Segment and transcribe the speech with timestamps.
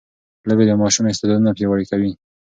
[0.47, 2.11] لوبې د ماشوم استعدادونه پياوړي کوي.